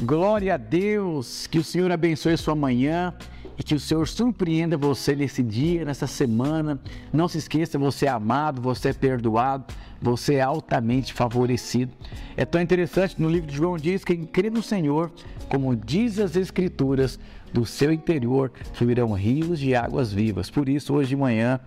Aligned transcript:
Glória 0.00 0.54
a 0.54 0.56
Deus! 0.56 1.48
Que 1.48 1.58
o 1.58 1.64
Senhor 1.64 1.90
abençoe 1.90 2.36
sua 2.36 2.54
manhã 2.54 3.12
e 3.58 3.64
que 3.64 3.74
o 3.74 3.80
Senhor 3.80 4.06
surpreenda 4.06 4.76
você 4.76 5.16
nesse 5.16 5.42
dia, 5.42 5.84
nessa 5.84 6.06
semana. 6.06 6.78
Não 7.12 7.26
se 7.26 7.38
esqueça, 7.38 7.76
você 7.76 8.06
é 8.06 8.08
amado, 8.08 8.62
você 8.62 8.90
é 8.90 8.92
perdoado, 8.92 9.64
você 10.00 10.34
é 10.34 10.40
altamente 10.40 11.12
favorecido. 11.12 11.90
É 12.36 12.44
tão 12.44 12.60
interessante, 12.60 13.20
no 13.20 13.28
livro 13.28 13.50
de 13.50 13.56
João 13.56 13.76
diz 13.76 14.04
que 14.04 14.14
quem 14.14 14.24
crê 14.24 14.50
no 14.50 14.62
Senhor, 14.62 15.10
como 15.48 15.74
diz 15.74 16.20
as 16.20 16.36
Escrituras, 16.36 17.18
do 17.52 17.66
seu 17.66 17.90
interior 17.90 18.52
fluirão 18.74 19.12
rios 19.14 19.58
de 19.58 19.74
águas 19.74 20.12
vivas. 20.12 20.48
Por 20.48 20.68
isso, 20.68 20.94
hoje 20.94 21.08
de 21.08 21.16
manhã, 21.16 21.58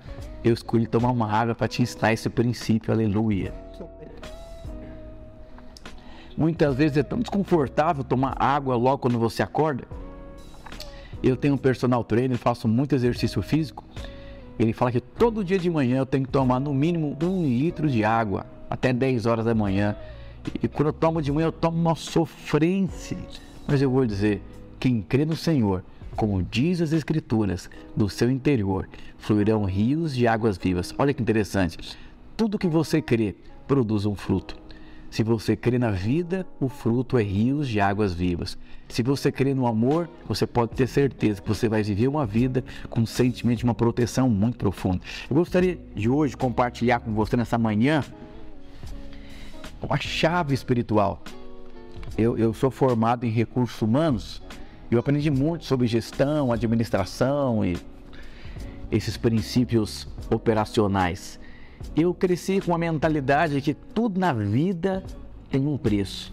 eu 0.42 0.54
escolhi 0.54 0.88
tomar 0.88 1.12
uma 1.12 1.30
água 1.30 1.54
para 1.54 1.68
te 1.68 1.82
ensinar 1.82 2.14
esse 2.14 2.30
princípio. 2.30 2.94
Aleluia. 2.94 3.71
Muitas 6.42 6.76
vezes 6.76 6.98
é 6.98 7.04
tão 7.04 7.20
desconfortável 7.20 8.04
tomar 8.04 8.36
água 8.36 8.76
logo 8.76 8.98
quando 8.98 9.20
você 9.20 9.44
acorda. 9.44 9.84
Eu 11.22 11.38
tenho 11.38 11.54
um 11.54 11.58
personal 11.58 12.04
trainer, 12.04 12.36
faço 12.36 12.68
muito 12.68 12.96
exercício 12.96 13.44
físico. 13.44 13.84
Ele 14.58 14.74
fala 14.74 14.92
que 14.92 15.00
todo 15.00 15.44
dia 15.44 15.60
de 15.60 15.70
manhã 15.70 16.00
eu 16.00 16.06
tenho 16.08 16.26
que 16.26 16.32
tomar 16.32 16.60
no 16.60 16.74
mínimo 16.74 17.16
um 17.22 17.44
litro 17.44 17.88
de 17.88 18.04
água, 18.04 18.48
até 18.68 18.92
10 18.92 19.28
horas 19.28 19.46
da 19.46 19.54
manhã. 19.54 19.96
E 20.64 20.68
quando 20.68 20.88
eu 20.88 20.94
tomo 20.94 21.22
de 21.22 21.32
manhã, 21.32 21.46
eu 21.46 21.52
tomo 21.52 21.78
uma 21.78 21.94
sofrência. 21.94 23.20
Mas 23.68 23.80
eu 23.80 23.92
vou 23.92 24.04
dizer: 24.04 24.42
quem 24.80 25.00
crê 25.00 25.26
no 25.26 25.36
Senhor, 25.36 25.84
como 26.16 26.42
diz 26.42 26.82
as 26.82 26.92
Escrituras, 26.92 27.70
do 27.96 28.10
seu 28.10 28.32
interior 28.32 28.90
fluirão 29.20 29.64
rios 29.64 30.16
de 30.16 30.26
águas 30.26 30.58
vivas. 30.58 30.92
Olha 30.98 31.14
que 31.14 31.22
interessante. 31.22 31.96
Tudo 32.36 32.58
que 32.58 32.68
você 32.68 33.00
crê 33.00 33.36
produz 33.68 34.08
um 34.08 34.16
fruto. 34.16 34.61
Se 35.12 35.22
você 35.22 35.56
crê 35.56 35.78
na 35.78 35.92
vida, 35.92 36.48
o 36.60 36.68
fruto 36.68 37.20
é 37.20 37.22
rios 37.22 37.68
de 37.68 37.80
águas 37.80 38.14
vivas. 38.14 38.58
Se 38.90 39.04
você 39.04 39.32
crê 39.32 39.54
no 39.54 39.68
amor, 39.68 40.10
você 40.28 40.48
pode 40.48 40.72
ter 40.72 40.88
certeza 40.88 41.40
que 41.40 41.48
você 41.48 41.70
vai 41.70 41.84
viver 41.84 42.08
uma 42.08 42.26
vida 42.26 42.64
com 42.90 43.02
um 43.02 43.06
sentimento 43.06 43.60
de 43.60 43.66
uma 43.66 43.76
proteção 43.76 44.28
muito 44.28 44.58
profunda. 44.58 45.02
Eu 45.30 45.36
gostaria 45.36 45.78
de 45.94 46.10
hoje 46.10 46.36
compartilhar 46.36 47.02
com 47.02 47.14
você 47.14 47.38
nessa 47.38 47.58
manhã 47.60 48.04
uma 49.80 49.98
chave 49.98 50.56
espiritual. 50.56 51.22
Eu, 52.18 52.36
eu 52.38 52.54
sou 52.54 52.72
formado 52.72 53.24
em 53.24 53.30
recursos 53.30 53.80
humanos 53.80 54.42
eu 54.92 55.00
aprendi 55.00 55.32
muito 55.32 55.64
sobre 55.64 55.88
gestão, 55.88 56.52
administração 56.52 57.64
e 57.64 57.78
esses 58.92 59.16
princípios 59.16 60.06
operacionais 60.30 61.40
eu 61.96 62.14
cresci 62.14 62.62
com 62.62 62.74
a 62.74 62.78
mentalidade 62.78 63.56
de 63.56 63.62
que 63.62 63.74
tudo 63.74 64.20
na 64.20 64.34
vida 64.34 65.04
tem 65.50 65.68
um 65.68 65.78
preço. 65.78 66.32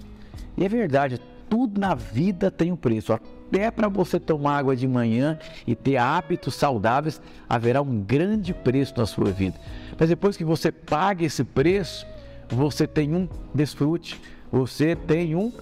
E 0.56 0.64
é 0.64 0.68
verdade, 0.68 1.20
tudo 1.48 1.80
na 1.80 1.94
vida 1.94 2.50
tem 2.50 2.72
um 2.72 2.76
preço. 2.76 3.12
Até 3.12 3.70
para 3.70 3.88
você 3.88 4.20
tomar 4.20 4.58
água 4.58 4.76
de 4.76 4.86
manhã 4.86 5.38
e 5.66 5.74
ter 5.74 5.96
hábitos 5.96 6.54
saudáveis, 6.54 7.20
haverá 7.48 7.80
um 7.80 8.00
grande 8.00 8.52
preço 8.52 8.94
na 8.96 9.06
sua 9.06 9.30
vida. 9.30 9.58
Mas 9.98 10.08
depois 10.08 10.36
que 10.36 10.44
você 10.44 10.70
paga 10.70 11.24
esse 11.24 11.42
preço, 11.42 12.06
você 12.48 12.86
tem 12.86 13.14
um 13.14 13.28
desfrute, 13.54 14.20
você 14.50 14.94
tem 14.94 15.34
um 15.34 15.52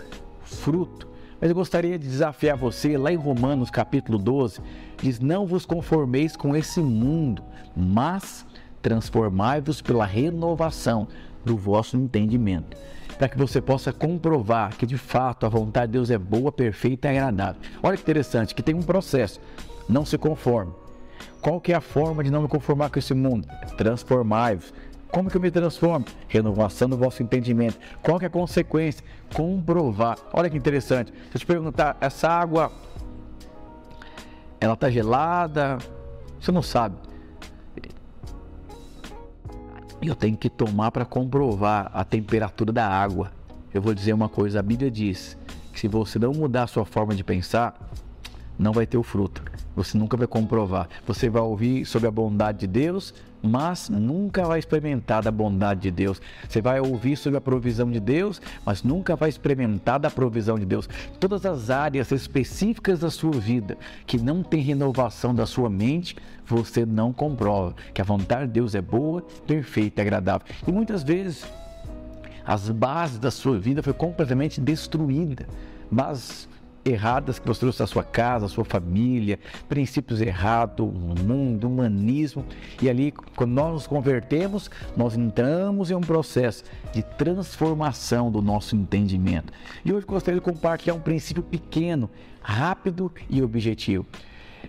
fruto. 0.42 1.08
Mas 1.40 1.50
eu 1.50 1.56
gostaria 1.56 1.98
de 1.98 2.08
desafiar 2.08 2.56
você, 2.56 2.96
lá 2.96 3.12
em 3.12 3.16
Romanos 3.16 3.70
capítulo 3.70 4.18
12, 4.18 4.60
diz: 5.00 5.20
Não 5.20 5.46
vos 5.46 5.66
conformeis 5.66 6.36
com 6.36 6.56
esse 6.56 6.80
mundo, 6.80 7.42
mas 7.76 8.46
transformai-vos 8.86 9.82
pela 9.82 10.06
renovação 10.06 11.08
do 11.44 11.56
vosso 11.56 11.96
entendimento, 11.96 12.76
para 13.18 13.28
que 13.28 13.36
você 13.36 13.60
possa 13.60 13.92
comprovar 13.92 14.76
que 14.76 14.86
de 14.86 14.96
fato 14.96 15.44
a 15.44 15.48
vontade 15.48 15.90
de 15.90 15.98
Deus 15.98 16.08
é 16.08 16.16
boa, 16.16 16.52
perfeita 16.52 17.08
e 17.08 17.18
agradável. 17.18 17.60
Olha 17.82 17.96
que 17.96 18.04
interessante, 18.04 18.54
que 18.54 18.62
tem 18.62 18.76
um 18.76 18.82
processo. 18.82 19.40
Não 19.88 20.04
se 20.04 20.16
conforme. 20.16 20.72
Qual 21.40 21.60
que 21.60 21.72
é 21.72 21.74
a 21.74 21.80
forma 21.80 22.22
de 22.22 22.30
não 22.30 22.42
me 22.42 22.48
conformar 22.48 22.88
com 22.88 23.00
esse 23.00 23.12
mundo? 23.12 23.48
Transformai-vos. 23.76 24.72
Como 25.10 25.28
que 25.28 25.36
eu 25.36 25.40
me 25.40 25.50
transformo? 25.50 26.04
Renovação 26.28 26.88
do 26.88 26.96
vosso 26.96 27.24
entendimento. 27.24 27.80
Qual 28.04 28.20
que 28.20 28.24
é 28.24 28.28
a 28.28 28.30
consequência? 28.30 29.04
Comprovar. 29.34 30.16
Olha 30.32 30.48
que 30.48 30.56
interessante. 30.56 31.12
Se 31.30 31.36
eu 31.36 31.40
te 31.40 31.46
perguntar, 31.46 31.96
essa 32.00 32.28
água, 32.28 32.70
ela 34.60 34.74
está 34.74 34.88
gelada? 34.88 35.78
Você 36.38 36.52
não 36.52 36.62
sabe 36.62 37.05
eu 40.02 40.14
tenho 40.14 40.36
que 40.36 40.48
tomar 40.48 40.90
para 40.90 41.04
comprovar 41.04 41.90
a 41.92 42.04
temperatura 42.04 42.72
da 42.72 42.86
água. 42.86 43.32
Eu 43.72 43.80
vou 43.80 43.94
dizer 43.94 44.12
uma 44.12 44.28
coisa: 44.28 44.60
a 44.60 44.62
Bíblia 44.62 44.90
diz 44.90 45.36
que 45.72 45.80
se 45.80 45.88
você 45.88 46.18
não 46.18 46.32
mudar 46.32 46.64
a 46.64 46.66
sua 46.66 46.84
forma 46.84 47.14
de 47.14 47.24
pensar, 47.24 47.78
não 48.58 48.72
vai 48.72 48.86
ter 48.86 48.96
o 48.96 49.02
fruto. 49.02 49.42
Você 49.74 49.98
nunca 49.98 50.16
vai 50.16 50.26
comprovar. 50.26 50.88
Você 51.06 51.28
vai 51.28 51.42
ouvir 51.42 51.84
sobre 51.84 52.08
a 52.08 52.10
bondade 52.10 52.60
de 52.60 52.66
Deus, 52.66 53.12
mas 53.42 53.88
nunca 53.88 54.44
vai 54.44 54.58
experimentar 54.58 55.22
da 55.22 55.30
bondade 55.30 55.82
de 55.82 55.90
Deus. 55.90 56.20
Você 56.48 56.60
vai 56.60 56.80
ouvir 56.80 57.16
sobre 57.16 57.36
a 57.36 57.40
provisão 57.40 57.90
de 57.90 58.00
Deus, 58.00 58.40
mas 58.64 58.82
nunca 58.82 59.14
vai 59.14 59.28
experimentar 59.28 59.98
da 59.98 60.10
provisão 60.10 60.58
de 60.58 60.64
Deus. 60.64 60.88
Todas 61.20 61.44
as 61.44 61.70
áreas 61.70 62.10
específicas 62.10 63.00
da 63.00 63.10
sua 63.10 63.32
vida 63.32 63.76
que 64.06 64.18
não 64.18 64.42
tem 64.42 64.60
renovação 64.60 65.34
da 65.34 65.46
sua 65.46 65.68
mente, 65.68 66.16
você 66.46 66.86
não 66.86 67.12
comprova 67.12 67.74
que 67.92 68.00
a 68.00 68.04
vontade 68.04 68.46
de 68.46 68.52
Deus 68.54 68.74
é 68.74 68.80
boa, 68.80 69.22
perfeita 69.46 70.00
e 70.00 70.02
agradável. 70.02 70.46
E 70.66 70.72
muitas 70.72 71.02
vezes 71.02 71.44
as 72.44 72.70
bases 72.70 73.18
da 73.18 73.30
sua 73.30 73.58
vida 73.58 73.82
foi 73.82 73.92
completamente 73.92 74.60
destruída. 74.60 75.46
Mas 75.90 76.48
erradas 76.86 77.38
que 77.38 77.46
você 77.46 77.60
trouxe 77.60 77.78
da 77.80 77.86
sua 77.86 78.04
casa, 78.04 78.46
da 78.46 78.48
sua 78.48 78.64
família, 78.64 79.38
princípios 79.68 80.20
errados, 80.20 80.86
mundo, 80.86 81.66
humanismo. 81.66 82.44
E 82.80 82.88
ali, 82.88 83.12
quando 83.34 83.52
nós 83.52 83.72
nos 83.72 83.86
convertemos, 83.86 84.70
nós 84.96 85.16
entramos 85.16 85.90
em 85.90 85.94
um 85.94 86.00
processo 86.00 86.64
de 86.92 87.02
transformação 87.02 88.30
do 88.30 88.40
nosso 88.40 88.76
entendimento. 88.76 89.52
E 89.84 89.92
hoje 89.92 90.06
gostaria 90.06 90.40
de 90.40 90.44
compartilhar 90.44 90.94
um 90.94 91.00
princípio 91.00 91.42
pequeno, 91.42 92.08
rápido 92.40 93.12
e 93.28 93.42
objetivo. 93.42 94.06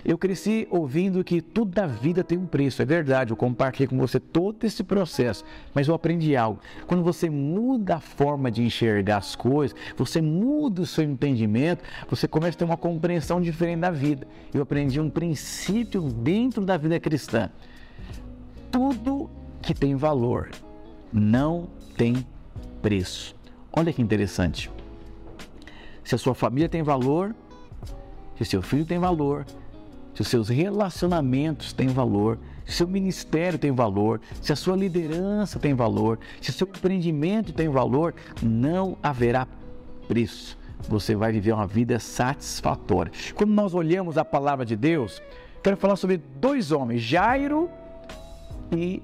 Eu 0.04 0.18
cresci 0.18 0.68
ouvindo 0.70 1.24
que 1.24 1.42
tudo 1.42 1.72
da 1.72 1.88
vida 1.88 2.24
tem 2.24 2.38
um 2.38 2.46
preço, 2.46 2.82
é 2.82 2.86
verdade, 2.86 3.32
eu 3.32 3.38
compartilhei 3.38 3.88
com 3.88 3.98
você 3.98 4.20
todo 4.20 4.64
esse 4.64 4.84
processo, 4.84 5.44
mas 5.74 5.88
eu 5.88 5.94
aprendi 5.94 6.36
algo. 6.36 6.60
Quando 6.86 7.04
você 7.04 7.30
muda 7.30 7.96
a 7.96 8.00
forma 8.00 8.50
de 8.50 8.64
enxergar 8.64 9.18
as 9.18 9.36
coisas, 9.36 9.78
você 9.96 10.22
muda 10.22 10.82
o 10.82 10.86
seu 10.86 11.04
entendimento, 11.04 11.84
você 12.10 12.28
começa 12.28 12.56
a 12.56 12.60
ter 12.60 12.66
uma 12.66 12.78
compreensão 12.78 13.42
diferente 13.42 13.82
da 13.82 13.92
vida. 13.92 14.28
Eu 14.54 14.62
aprendi 14.62 15.00
um 15.00 15.10
princípio 15.10 16.02
dentro 16.02 16.66
da 16.66 16.78
vida 16.78 17.00
cristã. 17.00 17.50
Tudo 18.72 19.30
que 19.62 19.74
tem 19.74 19.96
valor 19.96 20.50
não 21.12 21.68
tem 21.96 22.26
preço. 22.82 23.36
Olha 23.72 23.92
que 23.92 24.02
interessante. 24.02 24.72
Se 26.04 26.16
a 26.16 26.18
sua 26.18 26.34
família 26.34 26.70
tem 26.70 26.84
valor, 26.84 27.36
se 28.38 28.46
seu 28.46 28.62
filho 28.62 28.86
tem 28.86 29.00
valor, 29.00 29.46
se 30.18 30.22
os 30.22 30.30
seus 30.30 30.50
relacionamentos 30.50 31.72
têm 31.72 31.90
valor, 31.90 32.40
se 32.66 32.72
o 32.72 32.76
seu 32.78 32.88
ministério 32.88 33.60
tem 33.60 33.72
valor, 33.72 34.20
se 34.42 34.52
a 34.52 34.56
sua 34.56 34.76
liderança 34.76 35.60
tem 35.60 35.76
valor, 35.76 36.18
se 36.42 36.50
o 36.50 36.54
seu 36.54 36.68
empreendimento 36.68 37.54
tem 37.54 37.70
valor, 37.70 38.16
não 38.42 38.98
haverá 39.04 39.48
preço. 40.08 40.58
Você 40.90 41.16
vai 41.16 41.32
viver 41.32 41.52
uma 41.52 41.68
vida 41.68 42.00
satisfatória. 42.00 43.12
Quando 43.36 43.52
nós 43.52 43.76
olhamos 43.76 44.18
a 44.18 44.26
palavra 44.26 44.66
de 44.66 44.76
Deus, 44.76 45.22
quero 45.62 45.78
falar 45.78 45.96
sobre 45.96 46.18
dois 46.18 46.72
homens, 46.72 47.04
Jairo 47.04 47.70
e 48.76 49.04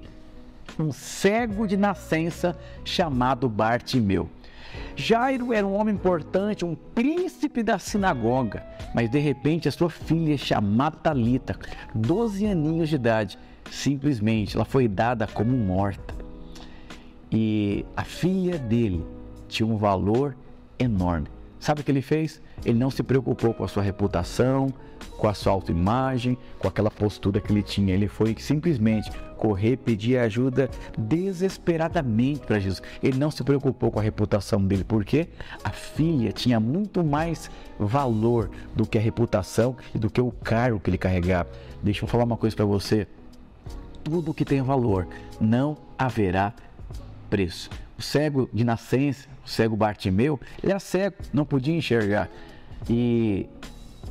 um 0.76 0.90
cego 0.90 1.68
de 1.68 1.76
nascença 1.76 2.58
chamado 2.84 3.48
Bartimeu. 3.48 4.28
Jairo 4.96 5.52
era 5.52 5.66
um 5.66 5.74
homem 5.74 5.94
importante, 5.94 6.64
um 6.64 6.74
príncipe 6.74 7.62
da 7.62 7.78
sinagoga, 7.78 8.64
mas 8.94 9.10
de 9.10 9.18
repente 9.18 9.68
a 9.68 9.72
sua 9.72 9.90
filha, 9.90 10.36
chamada 10.38 10.96
Talita, 10.96 11.58
12 11.94 12.46
aninhos 12.46 12.88
de 12.88 12.94
idade, 12.94 13.38
simplesmente 13.70 14.56
ela 14.56 14.64
foi 14.64 14.86
dada 14.86 15.26
como 15.26 15.56
morta. 15.56 16.14
E 17.30 17.84
a 17.96 18.04
filha 18.04 18.58
dele 18.58 19.04
tinha 19.48 19.66
um 19.66 19.76
valor 19.76 20.36
enorme. 20.78 21.26
Sabe 21.64 21.80
o 21.80 21.84
que 21.84 21.90
ele 21.90 22.02
fez? 22.02 22.42
Ele 22.62 22.78
não 22.78 22.90
se 22.90 23.02
preocupou 23.02 23.54
com 23.54 23.64
a 23.64 23.68
sua 23.68 23.82
reputação, 23.82 24.70
com 25.16 25.26
a 25.26 25.32
sua 25.32 25.50
autoimagem, 25.50 26.36
com 26.58 26.68
aquela 26.68 26.90
postura 26.90 27.40
que 27.40 27.50
ele 27.50 27.62
tinha. 27.62 27.94
Ele 27.94 28.06
foi 28.06 28.36
simplesmente 28.38 29.10
correr, 29.38 29.78
pedir 29.78 30.18
ajuda 30.18 30.68
desesperadamente 30.98 32.40
para 32.40 32.58
Jesus. 32.58 32.82
Ele 33.02 33.16
não 33.16 33.30
se 33.30 33.42
preocupou 33.42 33.90
com 33.90 33.98
a 33.98 34.02
reputação 34.02 34.62
dele, 34.62 34.84
porque 34.84 35.26
a 35.64 35.70
filha 35.70 36.32
tinha 36.32 36.60
muito 36.60 37.02
mais 37.02 37.50
valor 37.78 38.50
do 38.76 38.84
que 38.84 38.98
a 38.98 39.00
reputação 39.00 39.74
e 39.94 39.98
do 39.98 40.10
que 40.10 40.20
o 40.20 40.30
cargo 40.30 40.78
que 40.78 40.90
ele 40.90 40.98
carregava. 40.98 41.48
Deixa 41.82 42.04
eu 42.04 42.08
falar 42.08 42.24
uma 42.24 42.36
coisa 42.36 42.54
para 42.54 42.66
você. 42.66 43.08
Tudo 44.02 44.34
que 44.34 44.44
tem 44.44 44.60
valor 44.60 45.08
não 45.40 45.78
haverá 45.98 46.52
preço. 47.30 47.70
O 47.98 48.02
cego 48.02 48.50
de 48.52 48.64
nascença, 48.64 49.32
o 49.44 49.48
cego 49.48 49.76
Bartimeu, 49.76 50.40
ele 50.62 50.72
era 50.72 50.80
cego, 50.80 51.16
não 51.32 51.44
podia 51.44 51.76
enxergar. 51.76 52.28
E 52.88 53.46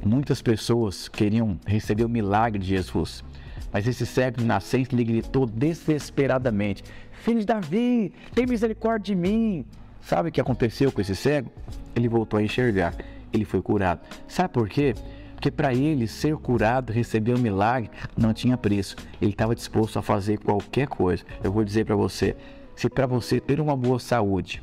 muitas 0.05 0.41
pessoas 0.41 1.07
queriam 1.07 1.59
receber 1.65 2.05
o 2.05 2.09
milagre 2.09 2.59
de 2.59 2.67
Jesus. 2.67 3.23
Mas 3.71 3.87
esse 3.87 4.05
cego 4.05 4.37
de 4.37 4.45
nascença 4.45 4.95
lhe 4.95 5.03
gritou 5.03 5.45
desesperadamente: 5.45 6.83
Filho 7.11 7.39
de 7.39 7.45
Davi, 7.45 8.13
tem 8.33 8.45
misericórdia 8.45 9.15
de 9.15 9.19
mim. 9.19 9.65
Sabe 10.01 10.29
o 10.29 10.31
que 10.31 10.39
aconteceu 10.39 10.91
com 10.91 11.01
esse 11.01 11.15
cego? 11.15 11.51
Ele 11.95 12.07
voltou 12.07 12.39
a 12.39 12.43
enxergar. 12.43 12.93
Ele 13.31 13.45
foi 13.45 13.61
curado. 13.61 14.01
Sabe 14.27 14.53
por 14.53 14.69
quê? 14.69 14.93
Porque 15.33 15.49
para 15.49 15.73
ele 15.73 16.07
ser 16.07 16.35
curado, 16.37 16.93
receber 16.93 17.33
um 17.33 17.39
milagre, 17.39 17.89
não 18.15 18.33
tinha 18.33 18.57
preço. 18.57 18.95
Ele 19.21 19.31
estava 19.31 19.55
disposto 19.55 19.97
a 19.97 20.01
fazer 20.01 20.37
qualquer 20.37 20.87
coisa. 20.87 21.23
Eu 21.43 21.51
vou 21.51 21.63
dizer 21.63 21.85
para 21.85 21.95
você: 21.95 22.35
se 22.75 22.87
para 22.87 23.07
você 23.07 23.39
ter 23.39 23.59
uma 23.59 23.75
boa 23.75 23.99
saúde 23.99 24.61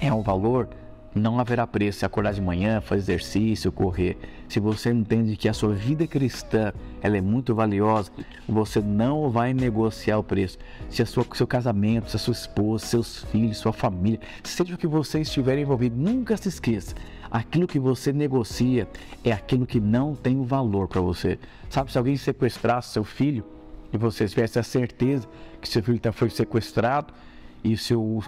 é 0.00 0.12
um 0.12 0.22
valor, 0.22 0.68
não 1.14 1.38
haverá 1.38 1.66
preço 1.66 1.98
se 1.98 2.06
acordar 2.06 2.32
de 2.32 2.40
manhã, 2.40 2.80
fazer 2.80 3.12
exercício, 3.12 3.70
correr. 3.70 4.16
Se 4.48 4.58
você 4.58 4.90
entende 4.90 5.36
que 5.36 5.48
a 5.48 5.52
sua 5.52 5.74
vida 5.74 6.06
cristã 6.06 6.72
ela 7.02 7.16
é 7.16 7.20
muito 7.20 7.54
valiosa, 7.54 8.10
você 8.48 8.80
não 8.80 9.28
vai 9.30 9.52
negociar 9.52 10.18
o 10.18 10.24
preço. 10.24 10.58
Se 10.88 11.02
a 11.02 11.06
sua, 11.06 11.26
seu 11.34 11.46
casamento, 11.46 12.10
se 12.10 12.16
a 12.16 12.18
sua 12.18 12.32
esposa, 12.32 12.86
seus 12.86 13.24
filhos, 13.24 13.58
sua 13.58 13.72
família, 13.72 14.20
seja 14.42 14.74
o 14.74 14.78
que 14.78 14.86
você 14.86 15.20
estiver 15.20 15.58
envolvido, 15.58 15.96
nunca 15.96 16.36
se 16.36 16.48
esqueça. 16.48 16.94
Aquilo 17.30 17.66
que 17.66 17.78
você 17.78 18.12
negocia 18.12 18.88
é 19.24 19.32
aquilo 19.32 19.66
que 19.66 19.80
não 19.80 20.14
tem 20.14 20.42
valor 20.44 20.88
para 20.88 21.00
você. 21.00 21.38
Sabe, 21.68 21.92
se 21.92 21.98
alguém 21.98 22.16
sequestrasse 22.16 22.92
seu 22.92 23.04
filho 23.04 23.44
e 23.92 23.98
você 23.98 24.26
tivesse 24.26 24.58
a 24.58 24.62
certeza 24.62 25.28
que 25.60 25.68
seu 25.68 25.82
filho 25.82 26.00
foi 26.12 26.30
sequestrado, 26.30 27.12
e 27.64 27.76
se 27.76 27.94
o, 27.94 28.20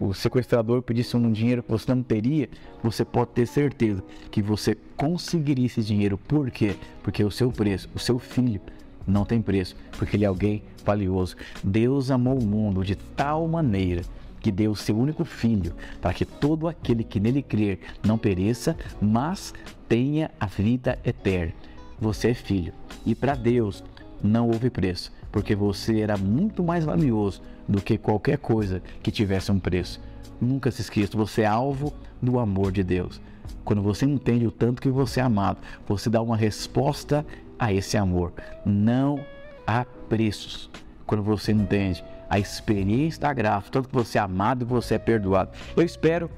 o, 0.00 0.14
sequestrador 0.14 0.82
pedisse 0.82 1.16
um 1.16 1.32
dinheiro 1.32 1.62
que 1.62 1.70
você 1.70 1.92
não 1.92 2.02
teria, 2.02 2.48
você 2.82 3.04
pode 3.04 3.30
ter 3.32 3.46
certeza 3.46 4.02
que 4.30 4.40
você 4.40 4.76
conseguiria 4.96 5.66
esse 5.66 5.82
dinheiro. 5.82 6.16
Por 6.16 6.50
quê? 6.50 6.76
Porque 7.02 7.24
o 7.24 7.30
seu 7.30 7.50
preço, 7.50 7.88
o 7.94 7.98
seu 7.98 8.18
filho, 8.18 8.60
não 9.06 9.24
tem 9.24 9.42
preço, 9.42 9.74
porque 9.92 10.16
ele 10.16 10.24
é 10.24 10.28
alguém 10.28 10.62
valioso. 10.84 11.36
Deus 11.64 12.10
amou 12.10 12.38
o 12.38 12.44
mundo 12.44 12.84
de 12.84 12.94
tal 12.94 13.48
maneira 13.48 14.02
que 14.40 14.52
deu 14.52 14.70
o 14.70 14.76
seu 14.76 14.96
único 14.96 15.24
filho, 15.24 15.74
para 16.00 16.14
que 16.14 16.24
todo 16.24 16.68
aquele 16.68 17.02
que 17.02 17.18
nele 17.18 17.42
crer 17.42 17.80
não 18.04 18.16
pereça, 18.16 18.76
mas 19.00 19.52
tenha 19.88 20.30
a 20.38 20.46
vida 20.46 20.98
eterna. 21.04 21.52
Você 22.00 22.28
é 22.28 22.34
filho, 22.34 22.72
e 23.04 23.14
para 23.14 23.34
Deus 23.34 23.82
não 24.22 24.46
houve 24.46 24.70
preço, 24.70 25.12
porque 25.30 25.54
você 25.54 26.00
era 26.00 26.16
muito 26.16 26.62
mais 26.62 26.84
valioso 26.84 27.42
do 27.66 27.80
que 27.80 27.98
qualquer 27.98 28.38
coisa 28.38 28.82
que 29.02 29.10
tivesse 29.10 29.52
um 29.52 29.58
preço. 29.58 30.00
Nunca 30.40 30.70
se 30.70 30.80
esqueça, 30.80 31.16
você 31.16 31.42
é 31.42 31.46
alvo 31.46 31.92
do 32.22 32.38
amor 32.38 32.72
de 32.72 32.82
Deus. 32.82 33.20
Quando 33.64 33.82
você 33.82 34.06
entende 34.06 34.46
o 34.46 34.50
tanto 34.50 34.80
que 34.80 34.88
você 34.88 35.20
é 35.20 35.22
amado, 35.22 35.58
você 35.86 36.08
dá 36.08 36.22
uma 36.22 36.36
resposta 36.36 37.24
a 37.58 37.72
esse 37.72 37.96
amor. 37.96 38.32
Não 38.64 39.20
há 39.66 39.84
preços. 40.08 40.70
Quando 41.06 41.22
você 41.22 41.52
entende 41.52 42.04
a 42.30 42.38
experiência 42.38 43.20
da 43.20 43.32
graça, 43.32 43.70
tanto 43.70 43.88
que 43.88 43.94
você 43.94 44.18
é 44.18 44.20
amado 44.20 44.62
e 44.62 44.64
você 44.64 44.94
é 44.94 44.98
perdoado. 44.98 45.50
Eu 45.76 45.82
espero 45.82 46.30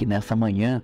que 0.00 0.06
nessa 0.06 0.34
manhã 0.34 0.82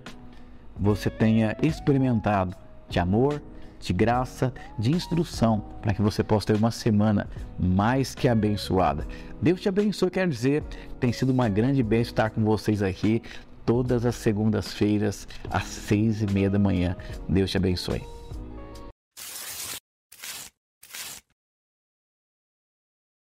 você 0.79 1.09
tenha 1.09 1.57
experimentado 1.63 2.55
de 2.87 2.99
amor, 2.99 3.41
de 3.79 3.93
graça, 3.93 4.53
de 4.77 4.91
instrução, 4.91 5.63
para 5.81 5.93
que 5.93 6.01
você 6.01 6.23
possa 6.23 6.47
ter 6.47 6.55
uma 6.55 6.71
semana 6.71 7.27
mais 7.59 8.15
que 8.15 8.27
abençoada. 8.27 9.07
Deus 9.41 9.61
te 9.61 9.69
abençoe, 9.69 10.09
quer 10.09 10.27
dizer, 10.27 10.63
tem 10.99 11.11
sido 11.11 11.29
uma 11.29 11.47
grande 11.47 11.83
bênção 11.83 12.11
estar 12.11 12.29
com 12.29 12.43
vocês 12.43 12.81
aqui 12.81 13.21
todas 13.65 14.05
as 14.05 14.15
segundas-feiras 14.15 15.27
às 15.49 15.65
seis 15.65 16.21
e 16.21 16.27
meia 16.27 16.49
da 16.49 16.57
manhã. 16.57 16.95
Deus 17.27 17.51
te 17.51 17.57
abençoe. 17.57 18.16